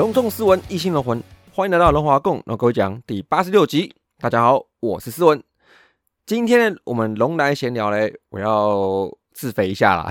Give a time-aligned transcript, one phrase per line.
[0.00, 1.22] 隆重斯文，一心龙魂，
[1.52, 3.94] 欢迎来到龙华共龙狗讲第八十六集。
[4.18, 5.44] 大家好，我是斯文。
[6.24, 10.10] 今天，我们龙来闲聊嘞，我要自肥一下啦，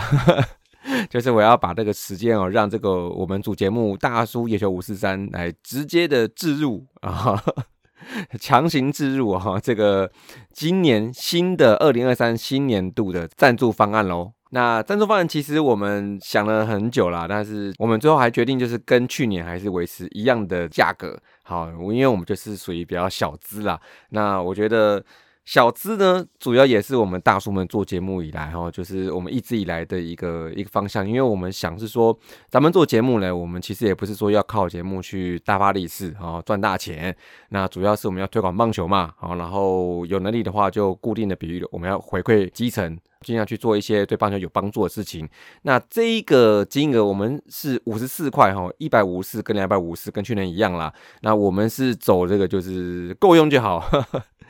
[1.10, 7.44] 就是我要把这个时间哦，让这个我们主节目大叔野球五四三来直接的置入啊，
[8.40, 10.12] 强行置入哈，这个
[10.54, 14.34] 今年新的二零二三新年度的赞助方案喽。
[14.50, 21.20] 那赞助方案其实我们想了很久啦，但是我们最后还决定就是跟去年还是维持一样的价格。
[21.44, 23.80] 好，因为我们就是属于比较小资啦。
[24.10, 25.04] 那我觉得
[25.50, 31.10] 小资呢，主要也是我们大叔们做节目以来哈，就是我们一直以来的一个一个方向。
[31.10, 32.16] 因为我们想是说，
[32.52, 37.18] 咱们做节目呢，我们其实也不是说要靠节目去大发利市啊赚大钱。
[37.50, 42.96] 那主要是我们要推广棒球嘛，好，然后有能力的话就固定的比喻我们要回馈基层。
[43.22, 45.28] 尽量去做一些对棒球有帮助的事情。
[45.64, 50.94] 那这一个金额我们是五十四块哈，一百五十四跟两百五十跟去年一样啦。
[51.22, 53.84] 那我们是走这个就是够用就好。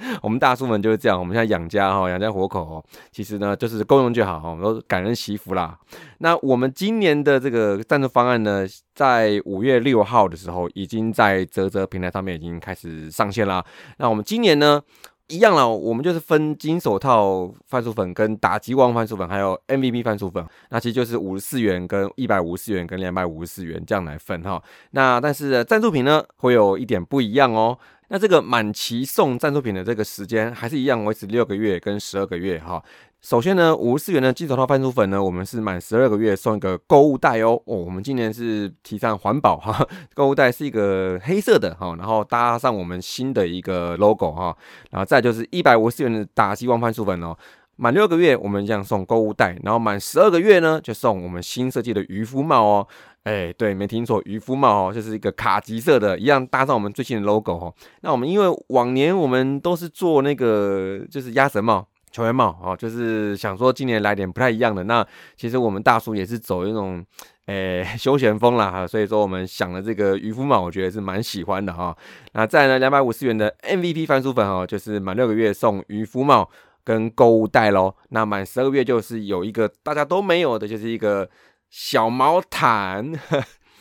[0.23, 5.77] 我们大叔们就是这样，我们现在养家哈，养家活口，其实呢就是够用就好我们，都感恩惜福啦。
[6.19, 13.63] 那我们今年的这个赞助方案呢，在五月六号的时候，已经在泽泽平台上面已经开始上线啦。
[13.97, 14.81] 那我们今年呢？
[15.29, 24.61] 一样了，我们就是分金手套番薯粉、跟打击王番薯粉，还有 MVP 番薯粉，那其实就是五十四元、跟一百五十四元、跟两百五十四元这样来分哈。
[24.91, 27.77] 那但是赞助品呢，会有一点不一样哦。
[28.11, 32.83] 那这个满期送赞助品的这个时间还是一样，维持六个月跟十二个月哈。
[33.21, 37.61] 首先呢，五十四元的金手套番薯粉呢，我们是满十二个月送一个购物袋哦。
[37.65, 39.85] 哦，我们今年是提倡环保哈，
[40.15, 44.55] 购物袋是一个黑色的哈，然后搭上我们新的一个 logo 哈，
[44.91, 47.35] 然后再就是一百五十四元的打希望番薯粉哦，
[47.75, 52.87] 满六个月我们这样送购物袋，然后满十二个月呢就送我们新设计的渔夫帽哦。
[53.23, 57.75] 哎，对，没听错，渔夫帽哦，就是一个卡其色的，一样搭上我们最新的 logo 哦。
[57.99, 61.85] 那我们因为往年我们都是做那个就是鸭舌帽。
[62.19, 64.83] 球员帽哦，就是想说今年来点不太一样的。
[64.83, 67.03] 那其实我们大叔也是走一种
[67.45, 71.95] 诶 休闲风啦哈，所以说我们想了这个渔夫帽，我觉得是蛮喜欢的哈。
[72.33, 76.49] 那再呢，两百五十元的 MVP 番薯粉哦，就是满六个月送渔夫帽
[76.83, 77.95] 跟购物袋喽。
[78.09, 81.29] 那满十二个月就是有一个大家都没有的，就是一个
[81.69, 83.13] 小毛毯。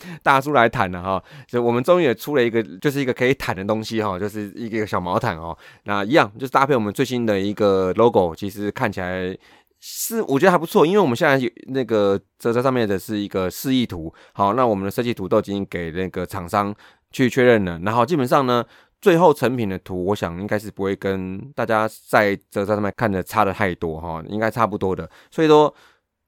[0.23, 5.57] 大叔来毯了哈，就我们终于也出了一个，就是一个可以毯的东西哈，就是一个小毛毯哦。
[5.85, 9.37] 那一样就是搭配我们最新的一个 logo，其实看起来
[9.81, 16.75] 是我觉得还不错，因为我们现在有那个这这上面的是一个示意图，好，那我们的设计图都已经给那个厂商
[17.11, 18.65] 去确认了，然后基本上呢，
[19.01, 25.75] 最后成品的图，我想应该是不会跟大家在这在上面看的差的太多哈，应该差不多的，所以说。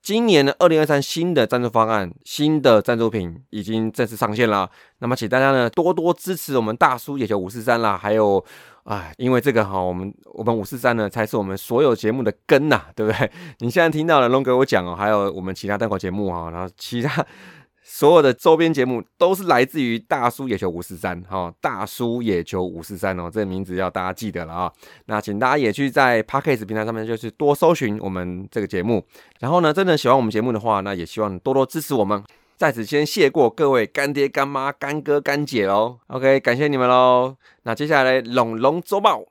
[0.02, 4.68] 今年的二零二三新的赞助方案，新的赞助品已经正式上线了。
[5.00, 7.96] 那么，请大家呢多多支持我们大叔也就五四三啦。
[7.96, 8.42] 还有，
[8.84, 13.30] 啊，因为这个哈，我们我们五四三呢才是我们所有节目的根呐，对不对？
[13.60, 17.24] 你现在听到了龙哥我讲哦，还有我们其他单口节目啊，然后其他。
[17.82, 24.72] 所有的周边节目都是来自于大叔野球五四三哈，大叔野球五四三哦，这个名字要大家记得了啊。
[25.06, 29.04] 那请大家也去在 Podcast 平台上面，就是多搜寻我们这个节目。
[29.40, 32.22] 然后呢，真的喜欢我们节目的话，那也希望多多支持我们。
[32.56, 35.98] 在此先谢过各位干爹干妈干哥干姐喽。
[36.08, 37.36] OK，感谢你们喽。
[37.62, 39.24] 那接下来龙龙周报。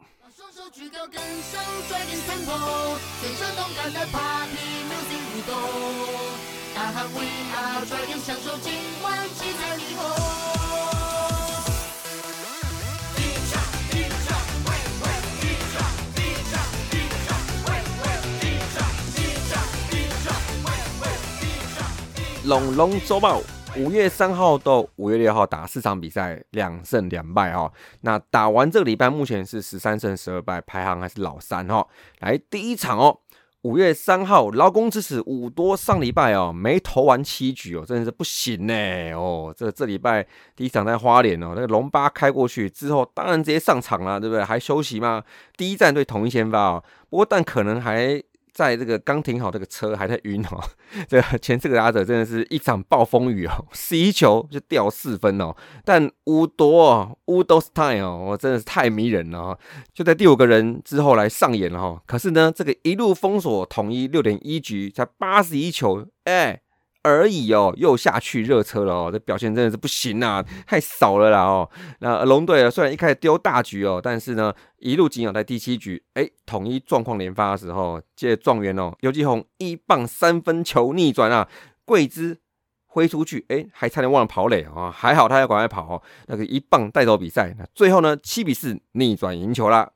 [22.46, 23.40] 龙龙周报，
[23.78, 27.72] 五月三号到五月六号打四场比赛，两胜两败哈。
[28.02, 31.88] 那打完这个礼拜，目前是十三胜十二败，排行还是老三哈。
[32.22, 33.20] 来第一场哦，
[33.70, 38.74] 五月三号，劳工之死五多上礼拜哦，没投完七局哦，真的是不行呢
[39.12, 39.54] 哦。
[39.56, 40.26] 这这礼拜
[40.56, 44.44] 第一场在花莲哦，那个龙八开过去之后，当然直接上场了，对不对？
[44.44, 45.24] 还休息吗？
[45.56, 48.20] 第一战队统一先发哦，不过但可能还。
[48.60, 50.62] 在这个刚停好这个车还在晕哦。
[51.08, 55.56] 这个前四个打者真的是一场暴风雨哦，十一球就掉四分哦。
[55.86, 59.60] 但乌多乌多斯泰哦，我真的是太迷人了哈。
[59.94, 62.02] 就在第五个人之后来上演了哈。
[62.06, 66.62] 可是呢，这个一路封锁统一六点一局才八十一球，哎。
[67.04, 71.70] 而已哦，又下去热车了哦，这表现真的是不行啊，太少了啦哦。
[72.00, 81.48] 那龙队虽然一开始丢大局哦，但是呢，一路紧咬在第七局，哎，统一状况连发的时候，借状元哦，刘继宏一棒三分球逆转啊，
[81.86, 82.40] 桂枝
[82.86, 89.92] 挥出去，哎，还差点忘了跑垒啊，还好他要赶快跑哦，那个一棒带走比赛，那最后呢，七比四逆转赢球啦。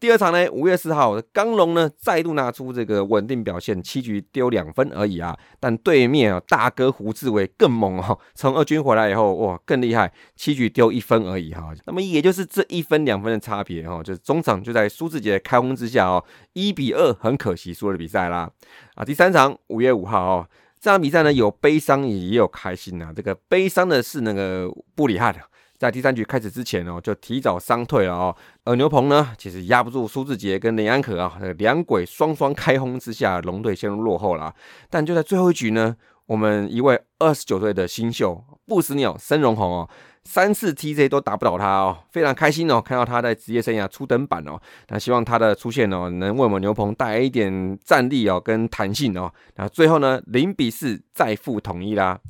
[0.00, 5.38] 第二场呢，五月四号，刚龙呢再度拿出这个稳定表现，七局丢两分而已啊。
[5.60, 11.74] 但对面啊，大哥胡志伟更猛哦，从二军回来以后，哇，更厉害，七局丢一分而已哈。
[11.84, 16.24] 那么也就是这一分两分的差别哈，就是中场就在苏志杰开轰之下哦，
[16.54, 18.50] 一比二，很可惜输了比赛啦。
[18.94, 20.48] 啊，第三场五月五号哦，
[20.80, 23.12] 这场比赛呢有悲伤也也有开心啊。
[23.14, 25.36] 这个悲伤的是那个布里汉。
[25.80, 28.36] 在第三局开始之前哦，就提早伤退了哦。
[28.64, 34.54] 而牛棚呢，其实压不住苏志杰跟林安可啊，两鬼双双开轰之下，龙队陷入落后了。
[34.90, 35.96] 但就在最后一局呢，
[36.26, 39.88] 我们一位二十九岁的新秀不死鸟申荣宏哦，
[40.24, 44.60] 三次 TJ 都打不倒他哦，非常开心哦，看到他在职业生涯初登板哦。
[44.88, 49.32] 那希望他的出现哦，能为我们牛棚带来一点战力哦跟弹性哦。
[49.56, 52.20] 那最后呢，零比四再负统一啦。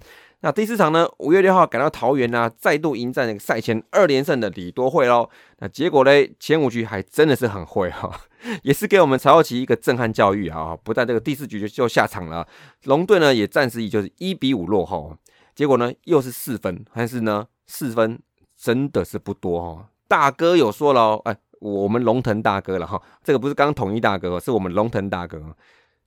[0.42, 1.06] 那第四场呢？
[1.18, 5.28] 五月六号赶到桃园啊，再度迎战那个赛前二连胜的李多惠喽。
[5.58, 8.10] 那结果嘞，前五局还真的是很会哈，
[8.64, 10.74] 也是给我们曹浩奇一个震撼教育啊！
[10.82, 12.48] 不但这个第四局就就下场了，
[12.84, 15.14] 龙队呢也暂时以就是一比五落后。
[15.54, 18.18] 结果呢又是四分，但是呢四分
[18.56, 19.88] 真的是不多哈。
[20.08, 25.54] 大哥有说了哦，哎，我们龙腾大哥了哈，这个不是刚统一大哥，是我们龙腾大哥。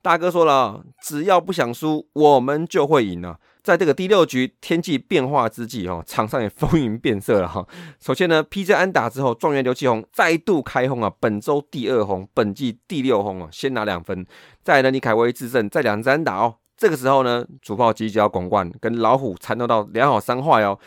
[0.02, 3.40] 大哥说了，只要不想输，我们就会赢了。
[3.64, 7.66] 在这个第六局天气变化之际，哈，场上也风云变色了，哈。
[7.98, 8.74] 首先呢，P.J.
[8.74, 14.26] 安打之后，状元刘启宏再度开轰啊，本周第二轰，本季第六轰啊，先拿两分。
[14.62, 16.56] 再呢，李凯威制胜，再两支安打哦。
[16.76, 20.78] 这个时候呢，主炮犄角广冠跟老虎缠斗到两好三坏哦。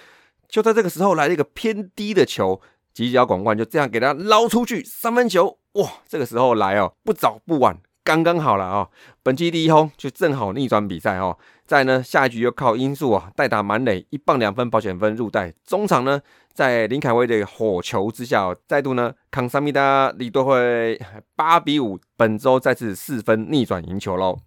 [0.47, 2.61] 就在这个时候来了一个偏低的球，
[2.95, 5.91] 犄角广冠就这样给他捞出去三分球，哇！
[6.07, 7.79] 这个时候来哦，不早不晚。
[8.05, 8.89] 刚刚好了啊，
[9.25, 11.37] 本季第一轰就正好逆转比赛哦。
[11.67, 15.53] 再呢，下一局又靠音速啊，代打满垒一棒两分保险分入袋。
[15.65, 16.21] 中场呢，
[16.53, 21.01] 在林凯威的火球之下，再度呢扛三米达李多惠
[21.35, 24.39] 八比五，本周再次四分逆转赢球喽。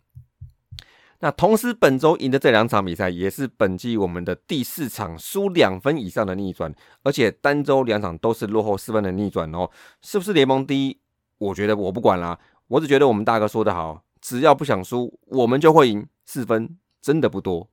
[1.19, 6.73] 那同时本周赢的这两场比赛，也是本季我们的第四场输两分以上的逆转，
[7.03, 9.69] 而且单周两场都是落后四分的逆转哦。
[10.01, 10.97] 是不是联盟第一？
[11.37, 12.39] 我觉得我不管啦。
[12.69, 16.07] 我只觉得我们大哥说的好，只要不想输，我们就会赢。
[16.25, 17.69] 四分真的不多。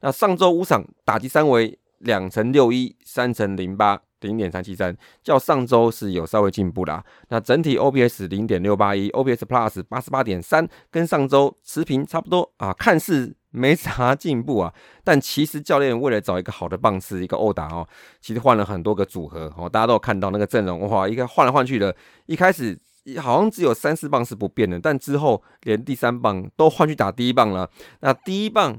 [0.00, 7.04] 那上周五场打击三围两乘六一，三乘零八，零点三七三，较上周是有稍微进步啦。
[7.28, 14.72] 那整体 OPS 零点六八一，OPS Plus 八十八点三，跟上周持平差不多啊，看似没啥进步啊。
[15.04, 17.86] 但其实教练为了找一个好的棒次，一个殴打哦，
[18.20, 19.68] 其实换了很多个组合哦。
[19.68, 21.94] 大家都有看到那个阵容哇，一个换来换去的，
[22.26, 22.78] 一开始。
[23.16, 27.70] 好像只有三四棒是不变的，但之后连第三棒都换去打第一棒了。
[28.00, 28.78] 那第一棒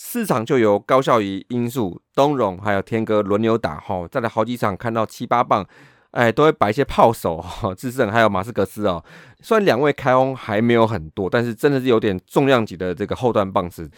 [0.00, 5.66] 市场就由高效益因素东荣还有天哥轮流打哈，再来好几场看到七八棒，
[6.12, 9.04] 哎，都会摆一些炮手哈，智胜还有马斯克斯哦。
[9.40, 13.90] 虽然两位开轰还没有很多，但是真的是有点重量级的这个后段棒子。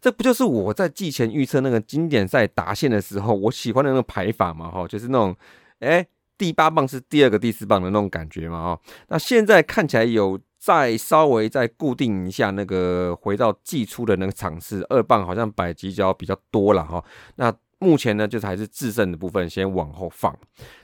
[0.00, 5.34] 这不就是我在季前预测那个经典赛打线的时候，我喜欢的那个排法嘛哈，就是那种
[5.80, 6.06] 哎。
[6.38, 8.58] 第八棒是第二个第四棒的那种感觉嘛？
[8.58, 17.02] 哦，那现在看起来有再稍微再固定一下那个回到季初的那个场次，二棒好像摆犄角比较多了哈。
[17.36, 20.34] 那目前呢，就是还是制胜的部分先往后放。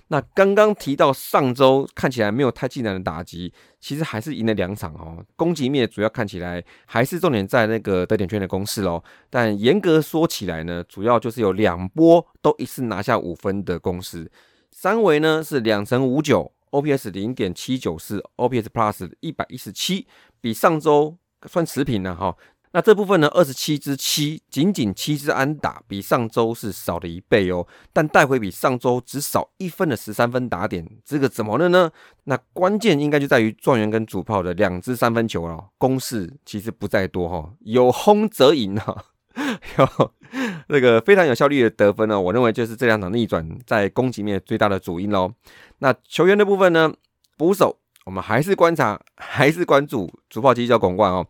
[0.08, 5.24] 那刚刚提到上周看起来没有太艰难的打击，其实还是赢了两场哦。
[5.36, 9.02] 攻击面主要看起来还是重点在那个得点圈的攻势喽。
[9.30, 14.30] 但严格说起来呢，主要就是有两波都一次拿下五分的攻势。
[14.72, 20.06] 三维呢是两成五九，OPS 零点七九四，OPS Plus 一百一十七，
[20.40, 22.34] 比上周算持平了哈。
[22.72, 27.66] 那这部分呢，二十七支七，仅仅七支安打，比上周是少了一倍哦。
[27.92, 31.90] 但带回比上周只少一分的十三分打点，这个怎么了呢？
[32.24, 39.04] 那关键应该就在于状元跟主炮的两支三分球了，攻势其实不在多哈，有轰则赢哈。
[39.78, 40.12] 有
[40.68, 45.32] 那个非常有效率的得分呢，我认为就是这两场逆转在攻击面最大的主因喽。
[45.78, 46.92] 那球员的部分呢，
[47.36, 51.26] 捕手我们还是观察，还是关注主炮机叫广冠哦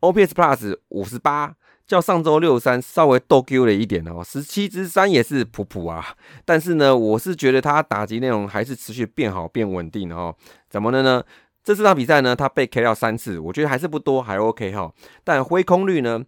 [0.00, 1.54] ，OPS Plus 五十八，
[1.86, 6.14] 较上周六三稍微逗 Q 了一点哦，十七支三也是普普啊，
[6.44, 10.34] 但是呢，我是觉得他打击内容还是持续变好变稳定哦，
[10.70, 11.22] 怎么的呢？
[11.62, 14.92] 这四场比赛呢，他被 K 掉三次，我觉得还是不多，还 OK 哈，
[15.24, 16.22] 但挥空率呢？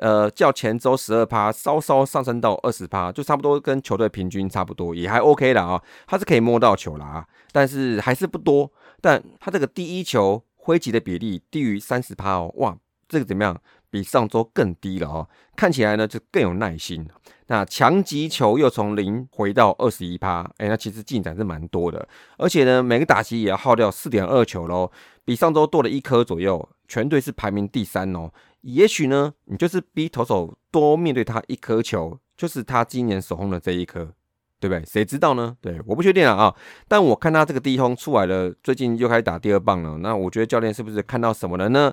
[0.00, 5.82] 呃，较前周十二趴稍稍上升到二十趴，就差不多跟球队平均差不多，也还 OK 了啊。
[6.06, 8.72] 他是可以摸到球了啊，但是还是不多。
[9.02, 12.76] 但他这个第一球挥击的比例低于三十趴哦，哇，
[13.08, 13.60] 这个怎么样？
[13.90, 15.28] 比上周更低了哦。
[15.56, 17.06] 看起来呢就更有耐心。
[17.48, 22.08] 那强击球又从零回到二十一趴，哎，那其实进展是蛮多的。
[22.38, 24.90] 而且呢，每个打击也要耗掉四点二球喽，
[25.26, 26.66] 比上周多了一颗左右。
[26.86, 28.32] 全队是排名第三哦。
[28.62, 34.12] 也许呢，你就是逼投手多面对他一颗球，就是他今年手轰的这一颗，
[34.58, 34.84] 对不对？
[34.84, 35.56] 谁知道呢？
[35.62, 36.56] 对，我不确定啊啊！
[36.86, 39.96] 但我看他这个第一轰出来了，最近又开始打第二棒了。
[39.98, 41.92] 那我觉得教练是不是看到什么了呢？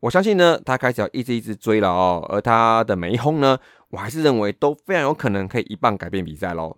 [0.00, 2.22] 我相信呢，他开始要一直一直追了哦。
[2.28, 3.58] 而他的每一轰呢，
[3.88, 6.76] 我还是认为都非常有可能可以一棒改变比赛喽。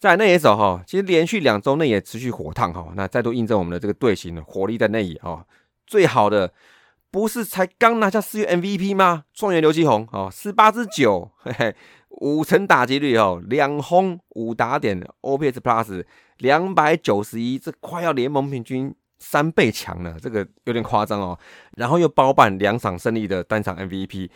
[0.00, 5.46] 在内野手哈，其实连续两周内野持续火烫哈，那再度印证我们的这个队形的火力在内野哈，
[5.86, 6.50] 最好的。
[7.12, 9.24] 不是才刚拿下四月 MVP 吗？
[9.34, 11.76] 状元刘继宏哦，十八支九，嘿嘿，
[12.08, 16.02] 五成打击率哦，两轰五打点，OPS Plus
[16.38, 21.38] 两百九十一，这快要联盟平均三倍强了，这个有点夸张哦。
[21.76, 24.30] 然后又包办两场胜利的单场 MVP，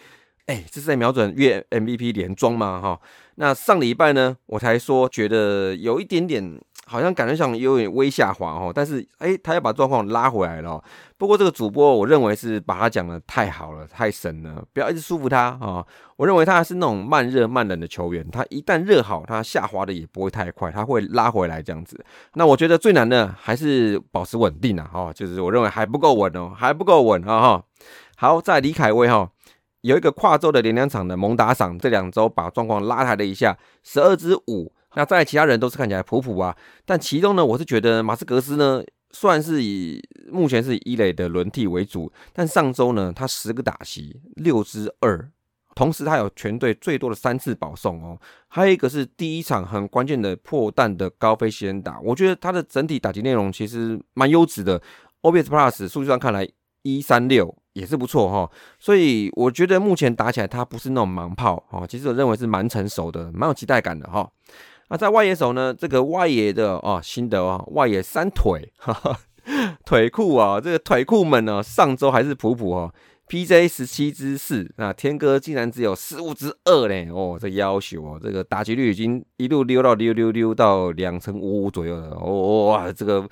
[0.44, 2.78] 哎，这是在瞄准月 MVP 连庄吗？
[2.82, 3.00] 哈，
[3.36, 6.60] 那上礼拜呢，我才说觉得有一点点。
[6.88, 10.80] 好像感觉上有点微下滑哦，但是哎，他要把状况拉回来了。
[11.18, 15.84] 不过这个主播，我认为是把他讲的太好了，太神了，不要一直束缚他啊。
[16.16, 22.02] 我认为他是那种慢热慢冷的球员，他一旦热好，他下滑的也不会太快，他会拉回来这样子。
[22.34, 27.64] 那我觉得最难的还是保持稳定啊，哈，就是我认为还不够稳哦，还不够稳啊，哈。
[28.16, 29.28] 好，在李凯威哈
[29.80, 34.72] 有一个跨州的连两场的猛打赏，这两周把状况拉抬了一下，十二支五。
[34.96, 45.30] 那在其他人都是看起来普普啊，但其中呢，我是觉得马斯格斯呢，算是以目前是以一垒的轮替为主，但上周呢，他十个打席六支二，
[45.74, 54.80] 同时他有全队最多的三次保送哦，还有一个是第一场很关键的破蛋的高飞先打，我觉得他的整体打击内容其实蛮优质的
[55.20, 56.48] ，OBS Plus 数据上看来
[56.80, 64.26] 一三六也是不错哈，所以我觉得目前打起来他不是那种盲炮哦，其实我认为是蛮成熟的，蛮有期待感的哈。
[64.88, 65.74] 那在外野手呢？
[65.74, 69.18] 这个外野的哦，新的哦，外野三腿，哈哈，
[69.84, 72.94] 腿库啊，这个腿库们呢，上周还是普普哦
[73.28, 83.28] ，PJ 十七支四，那天哥竟然只有十五支二嘞，哦，这要求哦，这个打击率已经一路溜到溜溜溜到两成五五左右了，哦哇，这个，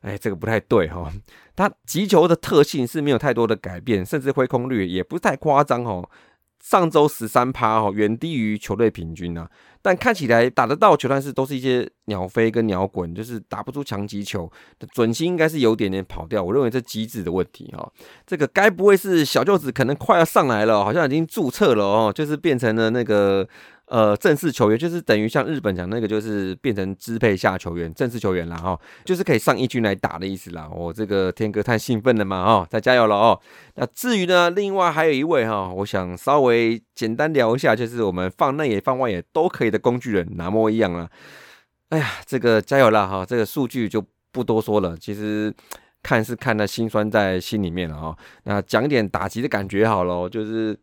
[0.00, 1.12] 哎，这个不太对哈，
[1.54, 6.08] 他击球的特性是没有太多的改变，甚至挥空率也不太夸张哦。
[6.64, 9.46] 上周十三趴哦，远低于球队平均啊。
[9.82, 14.50] 但看起来打得到球，但是都是一些鸟飞跟鸟滚，就是打不出强击球
[14.94, 16.42] 准心应该是有点点跑掉。
[16.42, 17.86] 我认为这机制的问题哈，
[18.26, 23.46] 这个该不会是小舅子可能快要上来了，好像已经注册了哦，就是变成了那个。
[23.86, 30.66] 呃，正式球员就是等于像日本讲那个，就是变成支配下球员、正式球员了哈，就是可以上一军来打的意思啦。
[30.74, 33.38] 我这个天哥太兴奋了嘛哈，再加油了哦。
[33.74, 41.10] 那至于呢，另外还有一位哈，我想稍微简单聊一下，就是我们放内野、放外野都可以的工具人，哪么一样啊？
[41.90, 45.52] 哎呀，这个加油啦哈，这个数据就不多说了，其实
[46.02, 48.16] 看是看的心酸在心里面了哈。
[48.44, 50.74] 那讲点打击的感觉好了，就是。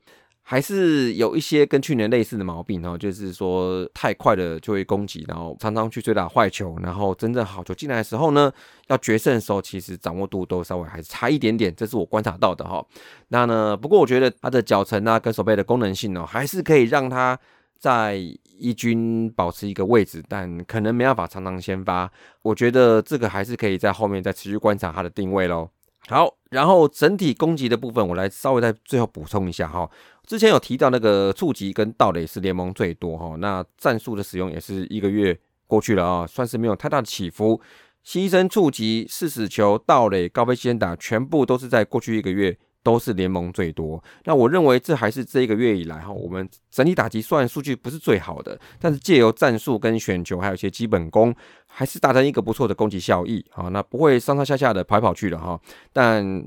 [0.44, 8.52] 还是有一些跟去年类似的毛病哦，就是说太快的就会攻击，然后常常去追打坏球，然后真正好球进来的时候呢，
[8.88, 12.86] 要决胜的时候，其实掌握度都稍微还是差一点点，这是我观察到的哈。
[13.30, 17.40] 那呢，不过我觉得他的脚程啊跟手背的功能性哦，还是可以让他
[17.80, 18.20] 在
[18.58, 22.12] 一军保持一个位置，但可能没办法常常先发。
[22.42, 25.70] 我觉得这个还是可以在后面再持续观察他的定位喽。
[26.08, 29.90] 好，然后整体攻击的部分，我来稍微再最后补充一下哈。
[30.32, 37.60] 之前有提到那个触及跟盗垒是联盟最多哈，那战术的使用也是一个月过去了啊，算是没有太大的起伏。
[38.06, 44.02] 牺牲触及、四死球、盗垒、高飞先打，全部都是在过去一个月都是联盟最多。
[44.24, 51.36] 那我认为这还是这一个月以来哈，我们整体打击虽然数据不是最好的，但是借由战术跟选球，还有一些基本功，
[51.68, 53.68] 还是达成一个不错的攻击效益啊。
[53.68, 55.60] 那不会上上下下的跑跑去了哈，
[55.92, 56.42] 但。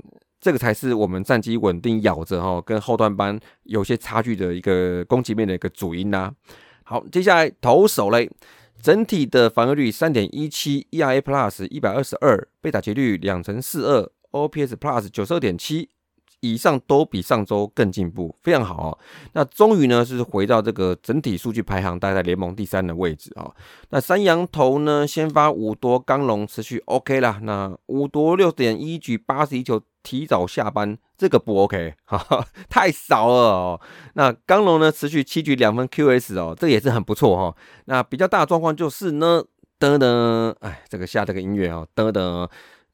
[0.45, 6.31] 这个才是我们战机稳定咬着哈，跟后段班有些差距的一个攻击面的一个主因呐。
[6.83, 8.29] 好，接下来投手嘞，
[8.79, 15.89] 整体的防御率三点一七，ERA Plus 一百二十二，被打击率两成四二，OPS Plus 九十二点七。
[16.41, 18.99] 以上都比上周更进步，非常好哦。
[19.33, 23.49] 那终于呢是回到这个整体数据排行，待在联盟第三的位置啊。
[23.89, 27.39] 那三羊头呢，先发五夺刚龙持续 OK 啦。
[27.41, 33.81] 那五夺六点一局八十一球，提早下班，这个不 OK， 哈哈，太少了哦。
[34.13, 37.57] 那刚龙呢持续七局两分 QS 哦，这也是很不错哈。
[37.85, 39.43] 那比较大的状况就是呢，
[39.79, 42.47] 噔噔，哎，这个下这个音乐哦，噔噔。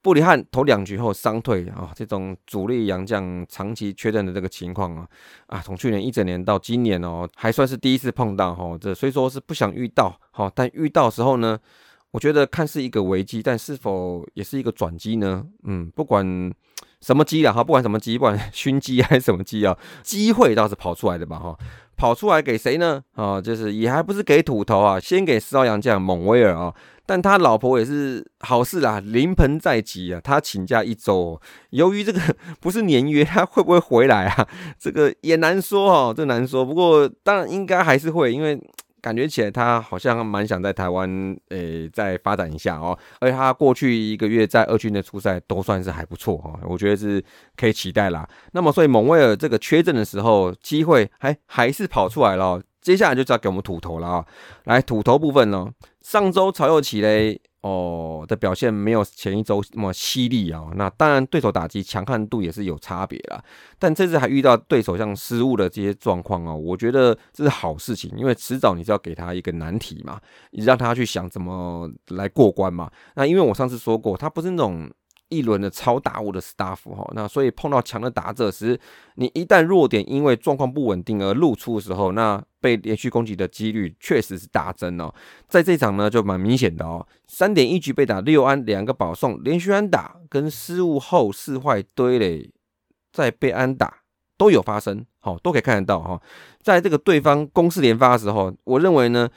[0.04, 5.08] 布里汉投两局后伤退啊，这种主力洋将长期缺阵的这个情况啊，
[5.46, 11.60] 啊，从去年一整年到今年哦，还算是第一次碰到哈，这虽说是不想遇到哈，但遇到时候呢，
[12.12, 15.46] 我觉得看似一个危机，但是否也是一个转机呢？
[15.64, 16.52] 嗯，不管
[17.00, 21.58] 什么机啊哈，不管什么机，不管 熏机还是什么机啊，机会倒是跑出来的吧哈，
[21.96, 23.02] 跑出来给谁呢？
[23.14, 26.74] 啊，就是也还不是给土头啊，先给四号洋将蒙威尔啊。
[27.04, 31.42] 但他老婆也是好事啦，临盆在即啊，他请假一周。
[31.72, 32.22] 由于这个
[32.62, 34.48] 不是年约，他会不会回来啊？
[34.80, 36.64] 这个也难说哦，这难说。
[36.64, 38.58] 不过当然应该还是会，因为
[39.02, 42.98] 感觉起来他好像蛮想在台湾诶再发展一下哦。
[43.20, 47.24] 而且他过去一个月在二军的出赛都算是还不错哈，我觉得是
[47.58, 48.28] 可以期待啦。
[48.52, 52.62] 那么所以蒙威尔这个缺阵的时候，机会还还是跑出来了。
[52.82, 54.26] 接下来就要给我们土头了啊！
[54.64, 55.68] 来土头部分呢，
[56.02, 60.70] 上周曹又起嘞哦的表现没有前一周那么犀利啊。
[60.76, 63.44] 那当然对手打击强悍度也是有差别啦。
[63.80, 70.20] 但这次还遇到对手像失误的这些状况啊，我觉得这是好事情，因为迟早你是要给他一个难题嘛，
[70.52, 72.92] 你让他去想怎么来过关嘛。
[73.16, 74.90] 那因为我上次说过，他不是那种。
[75.34, 78.78] 一轮的超大物的 staff 哈，那所以碰到强的打者时，
[79.16, 85.14] 你一旦弱点因为状况不稳定而露出的时候，那被连续攻击的几率确实是大增哦。
[85.50, 92.50] 在这场呢，就蛮明显的哦，三点一局被打六安，两个保送，连续安打跟失误后四坏堆垒
[93.12, 94.04] 再被安打
[94.38, 96.22] 都有发生，好都可以看得到哈。
[96.62, 99.30] 在这个对方攻势连发的时候，我认为呢，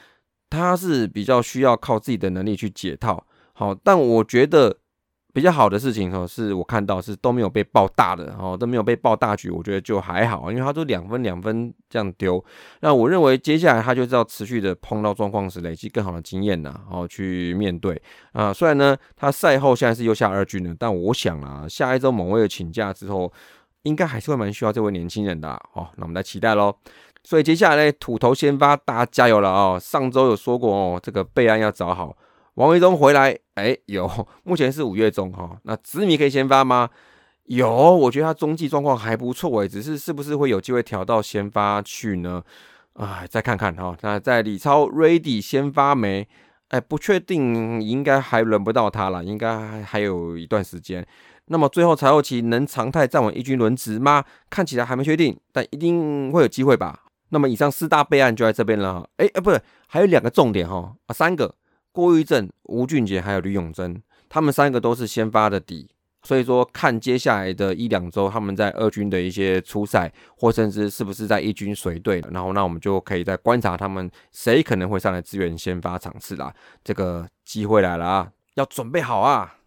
[0.48, 4.78] 他是比较需要靠自己的能力去解套，好，但我觉得。
[5.34, 12.42] 比较好的事情哦，是我看到是都没有被爆大的哦，都没有被爆大局，我觉得就还好，因为他都两分两分这样丢。
[12.82, 18.52] 那我认为接下来他就是要持续的碰到状况时累积更好的经验呐，然后去面对啊。
[18.52, 23.32] 虽然呢，他赛后现在是又下二军了，但我想啊，下一周某位请假之后，
[23.82, 25.88] 应该还是会蛮需要这位年轻人的哦。
[25.96, 26.72] 那我们来期待喽。
[27.24, 29.80] 所以接下来呢，土头先发，大家加油了哦。
[29.82, 32.16] 上周有说过哦，这个备案要找好。
[32.54, 34.08] 王维忠回来，哎，有，
[34.44, 35.58] 目前是五月中哈。
[35.64, 36.88] 那紫米可以先发吗？
[37.46, 42.42] 有，我觉得他中继状况还不错哎，只是是不是会有机会调到先发去呢？
[42.94, 43.96] 哎，再看看哈。
[44.02, 46.26] 那在李超 ready 先发没？
[46.68, 51.04] 哎，不确定，应该还轮不到他了，应该还有一段时间。
[51.46, 54.24] 那么最后柴后期能常态站稳一军轮值吗？
[54.48, 57.00] 看起来还没确定，但一定会有机会吧。
[57.30, 59.06] 那么以上四大备案就在这边了。
[59.16, 61.56] 哎哎，不是，还有两个重点哈啊，三个。
[61.94, 65.88] 郭玉正、吴俊杰还有吕永贞，他们三个都是先发的底，
[66.24, 76.52] 所以说看接下来的一两周他们在二军的一些初赛，或甚至是不是在一军随队，然后那我们就可以再观察他们谁可能会上来支援先发场次啦。
[76.83, 79.59] 这个机会来了啊，要准备好啊！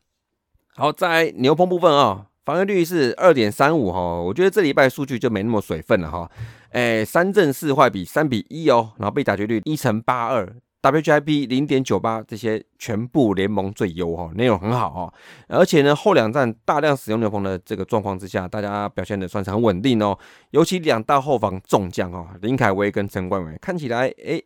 [0.76, 6.30] 好，在牛棚部分啊，防御率是二点三五哈，我觉得这礼拜数据就没那么水分了哈。
[6.72, 10.54] 哎，三正四坏比三比一哦，然后被打击率一乘八二。
[10.82, 15.14] W G I B 零点九八，这些全部联盟最优哈，内容很好哦，
[15.48, 20.18] 而且呢后两站大量使用牛棚的这个状况之下，大家表现的算是很稳定哦，
[20.52, 24.42] 尤其两大后防重将哦，林凯威跟陈冠伟看起来哎，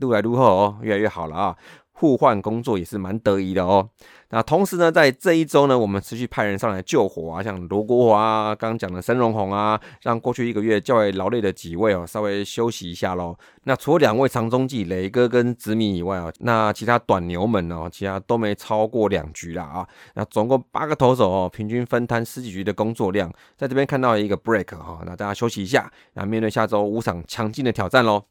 [0.00, 1.56] 越来路后哦，越来越好了啊。
[1.94, 3.88] 互换工作也是蛮得意的哦。
[4.30, 13.36] 那同时呢，在这一周呢，我们持续派人上来救火啊，像罗国华啊，刚刚讲的申荣宏啊，让过去一个月较为劳累的几位哦，稍微休息一下喽。
[13.62, 19.86] 那除了两位长中继雷哥跟子米以外啊，那其他短牛们哦，其他都没超过两局了啊。
[20.14, 28.24] 那总共八个投手哦，平均分摊十几局的工作量，在这边看到一个 break 哈，那大家休息一下，那面对下周五场强劲的挑战喽。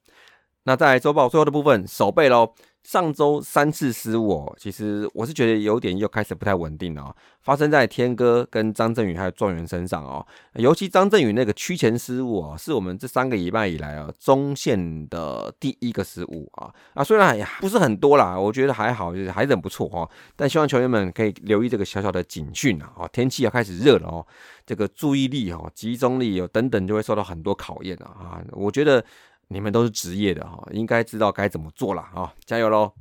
[0.63, 2.53] 那在周报最后的部分，守备喽。
[2.83, 10.27] 上周三次失误哦，其实我是觉得有点又开始不太稳定了，发生在天哥跟张振宇还有状元身上哦。
[10.55, 20.09] 尤其张振宇那个区前失误哦，是我们这三个礼拜以来啊中线的第一个失误啊啊，虽然不是很多啦，我觉得还好，就是还是很不错哦。
[20.35, 24.27] 但希望球员们可以留意这个小小的警讯啊，哦，天气要开始热了哦，
[24.65, 29.05] 这个注意力哦、集中力有等等就会受到很多考验啊啊，我觉得。
[29.49, 32.33] 你们都是职业的哈，应该知道该怎么做了啊！
[32.45, 32.93] 加油喽！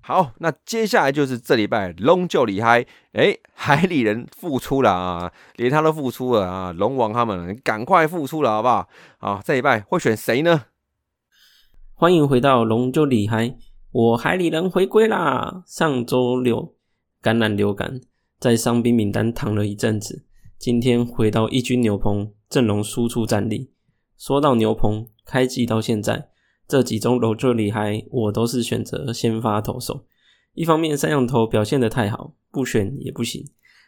[0.00, 8.88] 好，那接下来就是这礼拜龙就厉害，哎，海里人复出了啊，连他都复出了啊，龙王他们赶快复出了，好不好？
[9.18, 10.66] 好，这礼拜会选谁呢？
[11.94, 13.56] 欢迎回到龙就厉害，
[13.92, 15.62] 我海里人回归啦！
[15.66, 16.74] 上周六
[17.22, 18.00] 感染流感，
[18.38, 20.26] 在伤兵名单躺了一阵子，
[20.58, 23.73] 今天回到一军牛棚阵容输出战力。
[24.18, 26.28] 说到牛棚开季到现在，
[26.66, 30.04] 这几中龙就厉害，我都是选择先发投手。
[30.54, 33.44] 一方面三羊头表现的太好，不选也不行；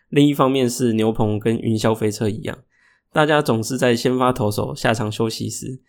[0.09, 2.59] 另一方面是牛棚跟云霄飞车一样，
[3.13, 5.81] 大家总是在先发投手下场休息时。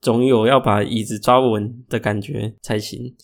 [0.00, 3.16] 总有要把椅子抓稳的感觉才行，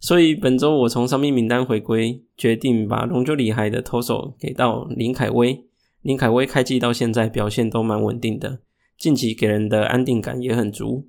[0.00, 5.66] 所以本周我从伤病名单回归，决定把龙舟里海的投手给到林凯威。
[6.00, 8.60] 林凯威开季到现在表现都蛮稳定的，
[8.98, 11.08] 近期给人的安定感也很足。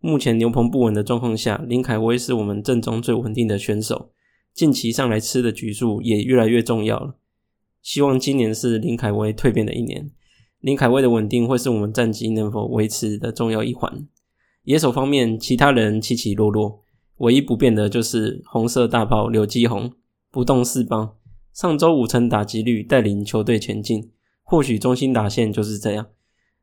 [0.00, 4.10] 目前牛棚不稳的状况下，林凯威是我们阵中最稳定的选手，
[4.52, 7.16] 近期上来吃的局数也越来越重要了。
[7.80, 10.10] 希望今年是林凯威蜕变的一年，
[10.60, 14.06] 林凯威的稳定会是我们战绩能否维持的重要一环。
[14.64, 16.82] 野手方面，其他人起起落落，
[17.18, 19.92] 唯一不变的就是红色大炮柳基宏
[20.30, 21.16] 不动四棒。
[21.52, 24.10] 上周五成打击率带领球队前进，
[24.42, 26.06] 或许中心打线就是这样，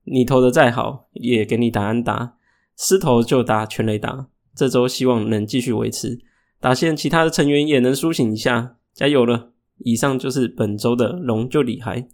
[0.05, 2.35] 你投的再好，也给你答案打，
[2.77, 4.27] 失投就打全垒打。
[4.55, 6.19] 这周希望能继续维持，
[6.59, 9.51] 打线其他的成员也能苏醒一下，加油了！
[9.83, 12.07] 以上就是本周的龙就厉害。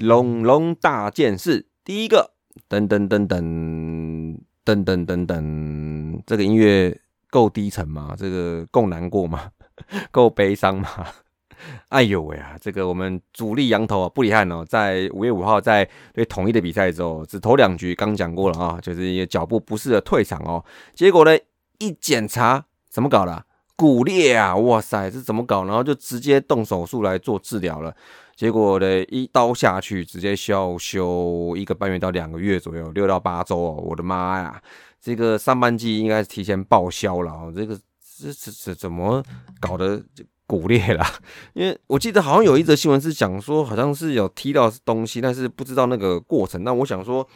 [0.00, 2.32] 龙龙大件事，第一个，
[2.68, 8.14] 噔噔噔噔噔噔噔噔，这个音乐够低沉吗？
[8.16, 9.50] 这个够难过吗？
[10.10, 10.88] 够悲伤吗？
[11.88, 12.56] 哎呦喂啊！
[12.60, 20.64] 这个我们主力羊头啊，布里汉哦，在五月五号在对统一的比赛之后，只投两局，刚讲过了啊，就是一个脚步不适的退场哦。
[20.94, 21.36] 结果呢，
[21.78, 23.44] 一检查，怎么搞的？
[23.74, 24.54] 骨裂啊！
[24.56, 25.64] 哇塞，这怎么搞？
[25.64, 27.94] 然后就直接动手术来做治疗了。
[28.38, 33.82] 结果呢，一刀下去，直接需要休一个半月到两个月左右，六到八周哦！
[33.84, 34.62] 我的妈呀，
[35.00, 37.52] 这个上半季应该是提前报销了哦！
[37.52, 37.76] 这个
[38.16, 39.20] 这这这怎么
[39.58, 40.00] 搞得
[40.46, 41.04] 骨裂了？
[41.52, 46.62] 因为我记得好像有一则新闻是讲说，好像是有踢到东西，但是不知道那个过程。
[46.62, 47.28] 那我想说。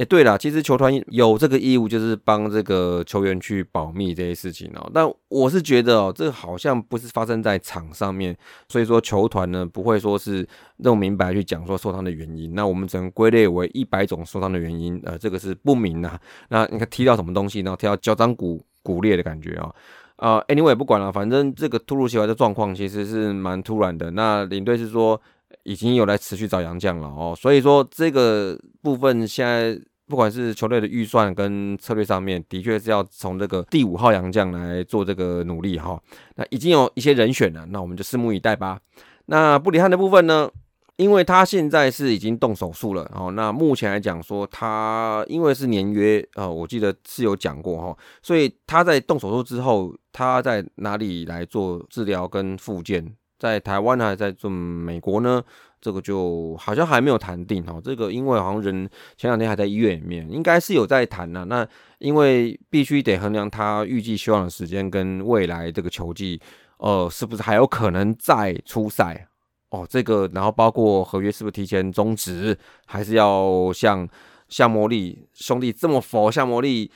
[0.00, 4.90] 哎，对了，其实球团有这个义务，就是帮这个球员去保密这些事情哦。
[4.94, 8.34] 但我是觉得哦，这好像不是发生在场上面，
[8.66, 12.54] 所以说球团呢不会说是那种明白去讲说受伤的原因。
[12.54, 16.18] 那我们只能归类为一百种受伤的原因，呃，这个是不明的。
[16.48, 19.70] 那你看踢到什么东西，然后踢到脚掌骨骨裂的感觉啊。
[20.16, 24.10] 啊，anyway 不管了，反正这个突如其来的状况其实是蛮突然的。
[24.12, 25.20] 那领队是说
[25.64, 29.78] 已经有来持续找洋将了哦，所以说这个部分现在。
[30.10, 35.98] 不管是球队的预算跟策略上面，的确是要从这个第五号洋将来做这个努力哈。
[36.34, 38.80] 那已经有一些人选了，那我们就拭目以待吧。
[39.26, 40.50] 那布里汉的部分呢？
[40.96, 53.14] 因为他现在是已经动手术了，哦，那目前来讲说他因为是年约，呃，我记得是有讲过哈，所以他在动手术之后，他在哪里来做治疗跟复健？
[53.40, 55.42] 在台湾还在做美国呢？
[55.80, 61.46] 这个就好像还没有谈定哈，这个因为好像人前两天还在医院里面，应该是有在谈呢。
[61.48, 61.66] 那
[61.98, 66.38] 因为必须得衡量他预计休养的时间跟未来这个球季，
[66.76, 69.26] 呃，是不是还有可能再出赛
[69.70, 69.86] 哦？
[69.88, 74.06] 这个然后包括合约是不是提前终止，还是要像
[74.50, 76.90] 像魔力兄弟这么佛，像魔力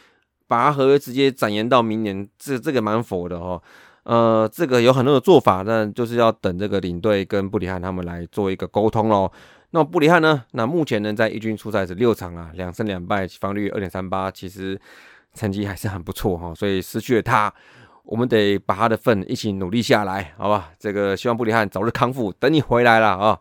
[0.46, 3.62] 把他合约直接展延到明年，这这个蛮佛的哦。
[4.04, 9.30] 呃，这个有很多的做法，那就是要等这个领队跟布里汉他们来做一个沟通喽。
[9.70, 10.44] 那布里汉呢？
[10.52, 14.80] 那目前呢，在一军出赛是六场啊，两胜两败，防率二点三八，其实
[15.34, 16.54] 成绩还是很不错哈。
[16.54, 17.52] 所以失去了他，
[18.04, 20.70] 我们得把他的份一起努力下来，好吧？
[20.78, 23.40] 这个希望布里汉早日康复，等你回来了啊。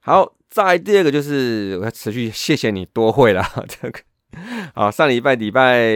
[0.00, 4.00] 好，再第二个就是我要持续谢谢你多会了 这个。
[4.74, 5.90] 好，上礼拜礼拜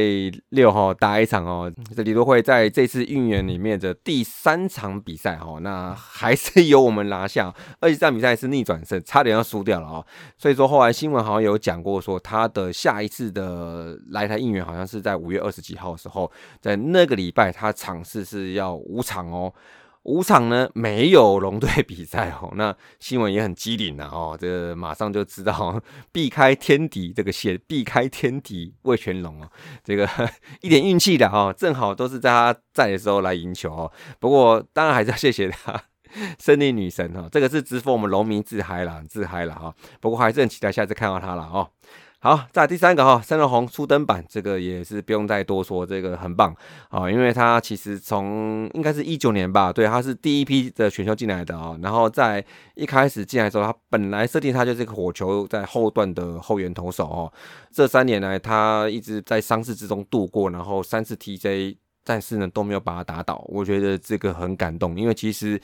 [0.51, 10.07] 六哈打一场哦，这李多惠在这次运援里面的第三场比赛哈，那还是由我们拿下，而且这场比赛是逆转胜，差点要输掉了哦。
[10.37, 19.53] 所以说后来新闻好像有讲过，说他的下一次的来台应援好像是在五月二十几号的时候，在那个礼拜他场次是要五场哦。
[20.07, 29.51] 五场呢没有龙队比赛哦， 那新闻也很机灵啊哦，这马上就知道避开天敌这个写避开天敌魏全龙哦，
[29.83, 30.09] 这个
[30.63, 33.93] 一点运气的哦，正好都是在他在的时候来赢球哦。
[34.21, 35.83] 不过当然还是要谢谢他，
[36.39, 39.75] 胜利女神哈，这个是直播我们龙民自嗨了，自嗨了哈。
[40.01, 41.69] 不过还是很期待下次看到他了哦。
[42.27, 46.53] 好，再第三个哈，三龙红初登版，这个也是不用再多说，这个很棒
[46.89, 57.33] 啊，因为它其实从应该是一九年吧，对，它是第一批的选秀进来的啊，然后在一开始进来的时候，它本来设定它就是个火球在后段的后援投手哦，
[57.71, 65.61] 这三年来他一直在伤势之中度过，然后三次 TJ，但是呢都没有把他打倒，我觉得这个很感动，因为其实。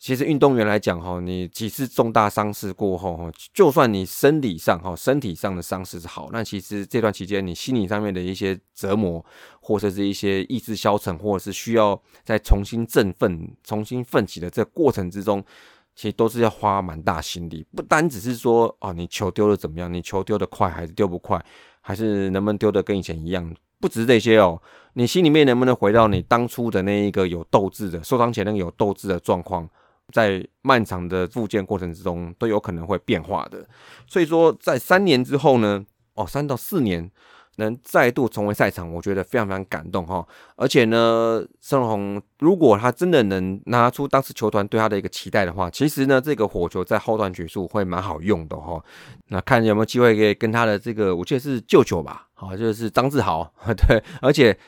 [0.00, 9.22] 其实运动员来讲，哈，你几次重大伤势过后，哈，就算你生理上，哈，身体上的伤势是好，那其实这段期间你心理上面的一些折磨，
[9.60, 15.44] 或者是一些意志消沉，或者是需要再重新振奋、重新奋起的这过程之中，
[15.94, 17.66] 其实都是要花蛮大心力。
[17.76, 21.44] 不单只是说，哦，你球丢的怎么样，你球丢的快还是丢不快，
[21.82, 24.58] 还是能不能丢的跟以前一样，不止这些哦，
[24.94, 29.68] 你心里面能不能回到你当初的那一个有斗志的，受伤前那个有斗志的状况。
[30.10, 33.66] 在漫长的复健过程之中，都有可能会变化的。
[34.06, 37.10] 所以说，在三年之后呢，哦，三到四年
[37.56, 40.26] 能再度重回赛场，我觉得非常非常感动哈。
[40.56, 48.82] 而且呢，申龙如果他真的能拿出当时球团对他的一个期待的话，其实呢，这个火球在后段结束会蛮好用的哈。
[49.28, 53.52] 那看有没有机会可以跟他的这个，我记得是舅舅吧，好，就是张志豪，
[53.88, 54.58] 对，而且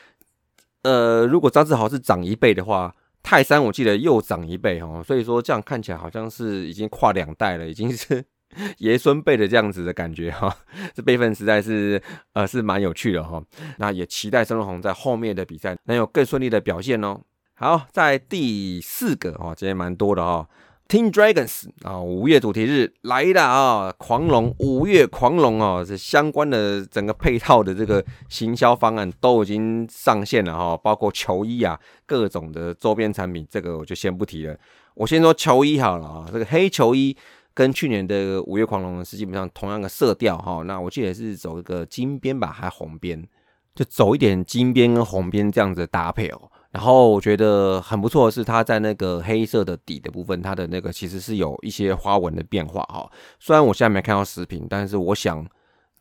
[0.83, 2.93] 呃，如果张志豪是长一倍的话。
[3.23, 8.23] 泰山我记得又长一倍哦，所以说这样看起来好像是已经跨两代了，已经是
[8.77, 10.55] 爷孙辈的这样子的感觉哈，
[10.93, 11.99] 这辈分实在是
[12.33, 13.41] 呃是蛮有趣的哈。
[13.77, 17.21] 那也期待申龙宏在后面的比赛能有更顺利的表现哦。
[17.55, 20.47] 好，在第四个哦，今天蛮多的哦。
[20.93, 23.91] Team Dragons 啊，五月主题日来了啊！
[23.97, 34.55] 狂龙五月狂龙哦，这相关的整个配套的这个行销方案都已经上线了哈，包括球衣啊，各种的周边产品，这个我就先不提了。
[34.93, 37.17] 我先说球衣好了啊，这个黑球衣
[37.55, 43.27] 跟去年的五月狂龙是基本上同样的色调哈，那我记得是走一个金边吧，还红边，
[43.73, 46.51] 就走一点金边跟红边这样子搭配哦。
[46.73, 53.07] 然后我觉得很不错的是，它在那个黑色的底的部分，它的那个其实是有一些花纹的变化哈。
[53.39, 55.45] 虽然我现在没看到视频，但是我想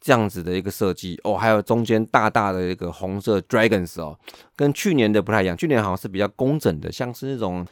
[0.00, 4.18] 这样子的一个设计哦，还有中间大大的一个红色 dragons 哦，
[4.56, 5.54] 跟去年的不太一样。
[5.54, 7.66] 去年好像是比较工整的，像是那种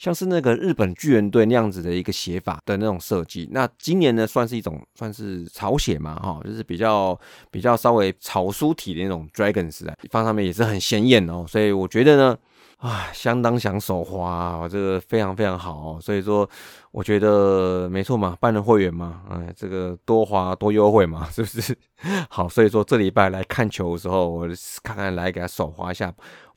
[0.00, 3.46] 像是那个日本巨人队那样子的一个写法的那种设计。
[3.52, 7.18] 那今年呢，算是一种算是草写嘛哈，就是比较
[7.50, 11.44] 比较稍微草书体的那种 dragons 啊，放上面也是很显眼哦。
[11.46, 12.38] 所以我觉得呢。
[12.78, 16.48] 啊，相当想手花，这个非常非常好，所以说
[16.92, 21.76] 我觉得没错嘛，办了会员嘛，哎，这个多花多优惠嘛，是不是？
[22.30, 24.48] 好，所以说这礼拜来看球的时候，我
[24.82, 26.10] 看看来给他手花一下。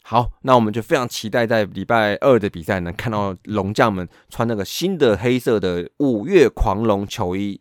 [0.05, 7.59] 好，那我们就非常期待在礼拜二的比赛能看到龙将们穿那个新的黑色的五月狂龙球衣。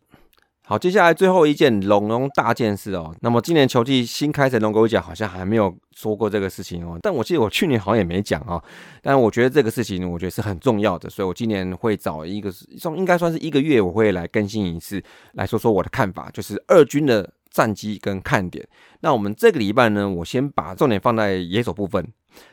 [0.64, 3.14] 好，接下来最后一件龙龙大件事哦。
[3.20, 6.98] 那么今年球季新开的龙狗奖好像还没有说过这个事情哦。
[7.00, 8.62] 但我记得我去年好像也没讲哦。
[9.02, 15.02] 但我觉得这个事情，我觉得是很重要的，所以我今年会找一个算应该算是一个月，我会来更新一次，
[15.34, 18.66] 来说说我的看法，就是二军的战绩跟看点。
[19.00, 22.04] 那我们这个礼拜呢，我先把重点放在野手部分。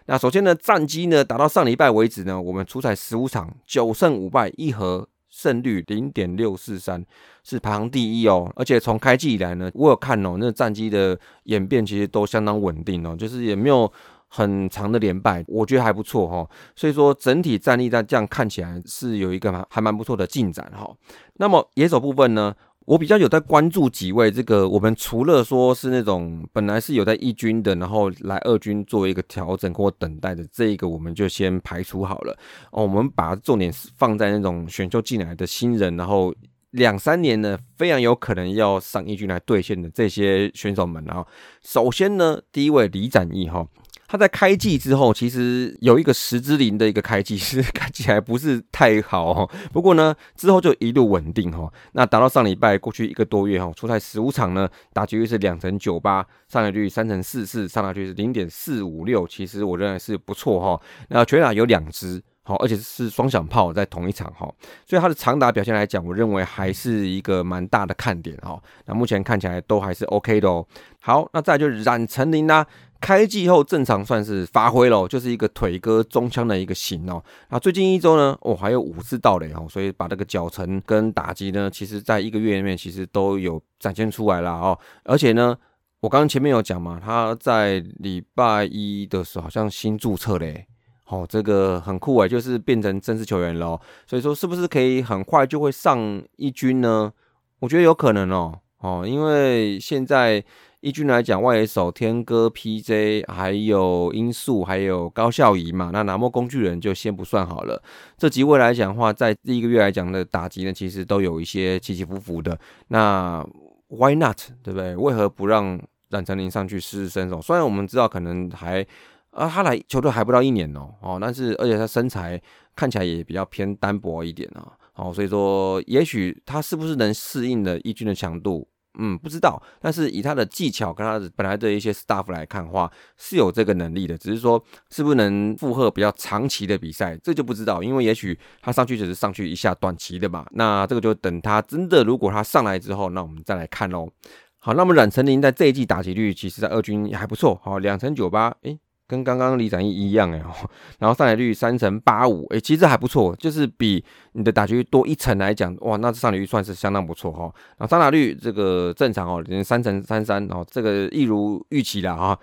[0.05, 5.07] 那首先呢，战绩呢，打到上礼拜为止呢，我们出赛十五场，九胜五败一和。
[5.31, 7.05] 胜率零点六四三
[7.43, 13.89] 是排行第一哦，而且从开季以来呢，我有看哦，那战绩的演变其实都相当稳定哦，就是也没有
[14.27, 16.49] 很长的连败，我觉得还不错哈。
[16.75, 20.91] 所以说整体战力在这样看起来是有一个蛮还蛮不错的进展哈。
[21.35, 22.53] 那么野手部分呢？
[22.89, 32.35] 我比较有在关注几位，这个我们除了说是那种本来是有在一军的，然后来二军做一个调整或等待的，这一个我们就先排除好了。
[32.71, 36.33] 哦，我们把重点放在那种选秀进来的新人，然后
[36.71, 41.03] 两三年呢，非常有可能要上一军来兑现的这些选手们。
[41.05, 41.27] 然后，
[41.61, 43.67] 首先呢，第一位李展毅哈。
[44.11, 49.49] 他在开季之后，其实有一个十之零的一个开季，是 看起来不是太好哦。
[49.71, 51.71] 不过呢，之后就一路稳定哈。
[51.91, 60.81] 那达到上礼拜过去一个多月哈，出赛十五场呢，打击率是两成九八，上垒率三成四四，上打率是零点四五六，其实我认为是不错哈。
[61.09, 64.51] 那全打有两支，好，而且是双响炮在同一场哈，
[64.87, 68.59] 所以他的长打表现来讲，我认为还是一个蛮大的看点哈。
[68.87, 70.65] 那目前看起来都还是 OK 的哦。
[70.99, 72.65] 好，那再就是冉成林啦。
[73.01, 77.23] 开季后正常算是发挥了，就是一个腿哥中枪的一个型哦。
[77.49, 84.77] 那最近一周呢，哦还有五次盗垒哦，所以把这个脚程跟打击呢，其实在一个月里面其实都有展现出来了哦。
[85.03, 85.57] 而且呢，
[86.01, 90.65] 我刚刚前面有讲嘛，他在礼拜一的时候好像新注册嘞，
[91.07, 93.79] 哦这个很酷哎，就是变成正式球员了。
[94.05, 97.13] 所以说是不是可以很快就会上一军呢？
[97.59, 100.43] 我觉得有可能哦，哦因为现在。
[100.81, 103.25] 一军来讲，外野手天哥、P.J.
[103.27, 107.83] 还有音速，还有高孝仪嘛，那拿莫工具人就先不算好了。
[108.17, 112.57] 这几位来讲的话，在第一个月来讲的打击呢，其实都有一些起起伏伏的。
[112.87, 113.45] 那
[113.89, 114.37] Why not？
[114.63, 114.95] 对不对？
[114.95, 117.41] 为何不让冉成林上去试试身手？
[117.41, 118.85] 虽然我们知道可能还
[119.31, 122.41] 啊，他来球队还不到一年哦，哦，但是而且他身材
[122.73, 128.65] 看起来也比较偏单薄一点啊，哦，所以说也许他是不是能适应的一军的强度？
[128.97, 144.09] 嗯，不知道，但是以他的技巧跟他的本来的一些 staff 来看的话，是有这个能力的，只是说是不是能负荷比较长期的比赛，这就不知道，因为也许他上去只是上去一下短期的嘛，那这个就等他真的如果他上来之后，那我们再来看喽。
[144.57, 148.79] 好，那么冉成林在这一季打击率其实在二军也还不错，好两成九八，诶。
[149.09, 150.37] 跟刚刚李展毅一样哎，
[150.99, 157.51] 然后上垒率三成八五，哎，其实还不错，就是比你的打击率多一层来讲，哇，那上垒率算是相当不错哈。
[157.77, 162.37] 然后上打率这个正常哦，连三成三三，哦，这个一如预期了啊。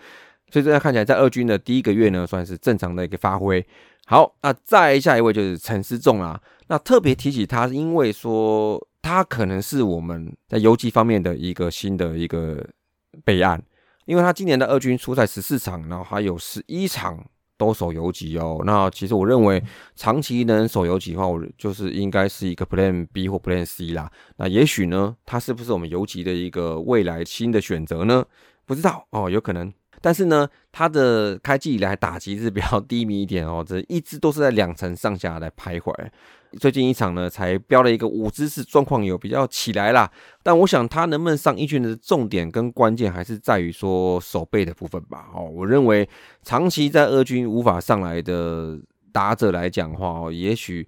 [0.50, 3.64] 所以这样看起来，在二军的第一个月呢，算是正常的一个发挥。
[4.06, 12.64] 好，那再下一位就是陈思仲啊，那特别提起他，因为说他可能是我们在游击方面的一个新的一个
[13.24, 13.62] 备案。
[14.06, 17.22] 因为他今年的二军出赛十四场，然后还有十一场
[17.58, 18.62] 都守游击哦。
[18.64, 19.62] 那其实我认为
[19.94, 24.10] 长期能守游击的话，我就是应该是一个 Plan B 或 Plan C 啦。
[24.36, 28.24] 那也许呢，他是不是我们游击的一个未来新的选择呢？
[28.64, 29.72] 不知道哦，有可能。
[30.06, 35.92] 但是呢，他的开季以来打击是比较低迷一点哦， 这一直都是在两成上下来徘徊。
[36.60, 40.08] 最近一场呢，才标了一个五姿势，状况有比较起来啦。
[40.44, 45.26] 但我想他能不能上一军的重点跟关键，还是在于说手背的部分吧。
[45.34, 46.08] 哦，我认为
[46.44, 48.78] 长期在二军无法上来的
[49.10, 50.86] 打者来讲话哦，也许。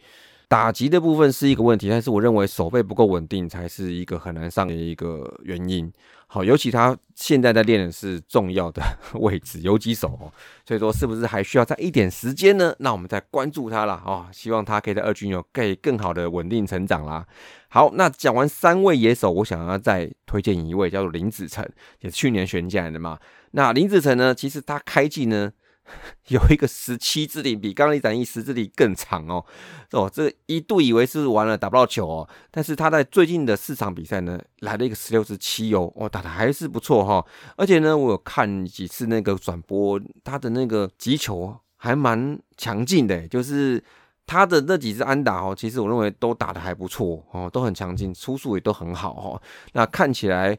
[0.49, 5.93] 打击的部分是一个问题，但是我认为手背不够稳定才是一个很难上的一个原因。
[6.27, 8.83] 好，尤其他现在在练的是重要的
[9.21, 10.33] 位置游击手哦，
[10.67, 12.75] 所以说是不是还需要再一点时间呢？
[12.79, 17.27] 那我们再关注他了哦，希望他可以在二军有可以更好的稳定成长啦。
[17.69, 21.63] 好，那讲完三位野手，我想要再推荐一位叫做林子成，
[22.01, 23.19] 也是去年选进来的嘛。
[23.51, 25.53] 那林子成呢，其实他开季呢。
[26.29, 29.45] 有一个十七支里比刚刚一展一十支里更长哦，
[29.93, 37.25] 哦，这一度以为是完了打不到球哦，但是他在最近的四场比赛呢，来了一个十六支七哦，哦，打的还是不错哈，
[37.57, 43.83] 而且呢，我有看几次那个转播，他的那个击球还蛮强劲的，就是
[44.27, 50.59] 他的那几支安打哦，其实我认为都打的还不错哦，都很强劲，出速也都很好哈，那看起来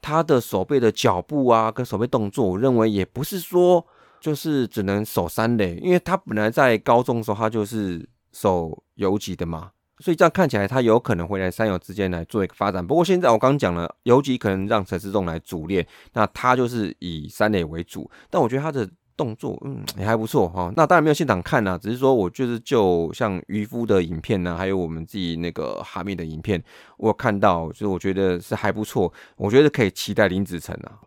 [0.00, 3.86] 他的手背的脚步啊，跟手背动作，我认为也不是说。
[4.20, 12.86] 就是只能守三垒，因为他本来在高中的时候他就是守游击的嘛，所以这样看起来他有可能会在三友之间来做一个发展。
[12.86, 18.10] 不过现在我刚讲了，游击可能让陈世忠来主练，那他就是以三垒为主。
[18.28, 20.72] 但我觉得他的动作嗯也还不错哈。
[20.76, 26.62] 那当然没有现场看啊，只是说我就是就像渔夫的影片呢，还有我们自己那个哈密的影片，
[26.96, 31.00] 我看到就是我觉得是还不错，我觉得可以期待林子成啊。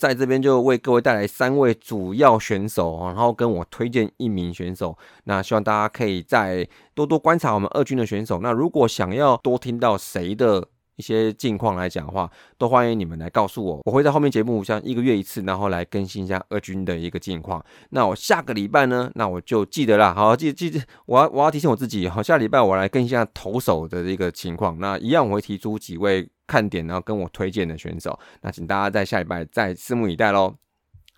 [0.00, 4.96] 在这边就为各位带来三位主要选手，然后跟我推荐一名选手。
[5.24, 8.40] 那希望大家可以再多多观察我们二军的选手。
[8.42, 13.80] 那如果想要多听到谁的一些近况来讲的话，都欢迎你们来告诉我。
[13.84, 17.62] 我会在后面节目像一个月一次，然后来更新一下二军的一个近况。
[17.90, 24.78] 那我下个礼拜呢，那我就记得啦，好记记，我要我要提醒我自己，好下礼拜我来更新一下投手的一个情况。
[24.78, 26.26] 那一样我会提出几位。
[26.50, 30.56] 看点，然后跟我推荐的选手，那请大家在下礼拜再拭目以待喽。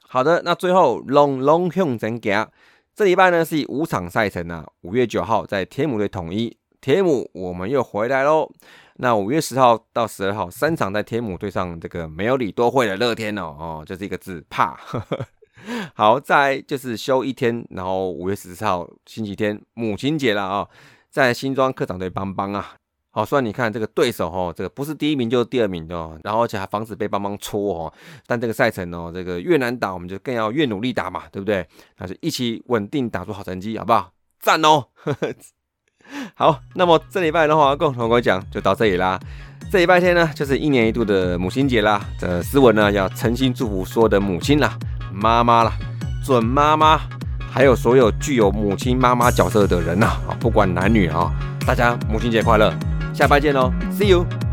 [0.07, 2.47] 好的，那最后龙龙向前行，
[2.95, 8.53] 这礼拜呢是五场赛程啊，五月九号在天母队统一，天母我们又回来喽。
[8.97, 14.79] 那五月十号到十二号三场在天母对上这个没有李多会的乐天哦，哦，就是一个字怕。
[15.97, 20.69] 好，再就是休一天，然后五月十四号星期天母亲节了啊，
[21.09, 22.75] 在新庄客场队帮帮啊。
[23.15, 25.95] 好，虽然你看这个对手哦，这个不是第一名就是第二名的，
[26.25, 27.93] 然后而且还防止被帮帮戳哦。
[28.27, 31.67] 但这个赛程哦，这个越难打，我们就更要越努力打嘛，对不对？
[31.99, 34.11] 那就一起稳定打出好成绩，好不好？
[34.41, 34.87] 赞哦！
[36.35, 39.21] 好，那么这礼拜的话，共同我讲就到这里啦。
[39.71, 42.05] 这礼拜天呢，就是一年一度的母亲节啦。
[42.19, 44.79] 这斯文呢，要诚心祝福所有的母亲啦。
[45.13, 45.73] 妈妈啦、
[46.25, 46.99] 准妈妈，
[47.51, 51.31] 还有所有具有母亲妈妈角色的人呐啊，不管男女啊，
[51.67, 52.75] 大家母亲节快乐！
[53.13, 54.52] 下拜见喽，See you。